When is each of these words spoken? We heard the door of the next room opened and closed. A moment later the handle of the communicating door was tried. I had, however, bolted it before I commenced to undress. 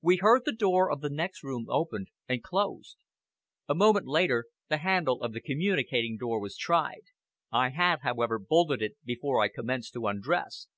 We 0.00 0.18
heard 0.18 0.42
the 0.44 0.52
door 0.52 0.92
of 0.92 1.00
the 1.00 1.10
next 1.10 1.42
room 1.42 1.66
opened 1.68 2.06
and 2.28 2.40
closed. 2.40 2.98
A 3.68 3.74
moment 3.74 4.06
later 4.06 4.44
the 4.68 4.76
handle 4.76 5.20
of 5.20 5.32
the 5.32 5.40
communicating 5.40 6.16
door 6.16 6.38
was 6.38 6.56
tried. 6.56 7.06
I 7.50 7.70
had, 7.70 8.02
however, 8.02 8.38
bolted 8.38 8.80
it 8.80 8.94
before 9.04 9.40
I 9.42 9.48
commenced 9.48 9.92
to 9.94 10.06
undress. 10.06 10.68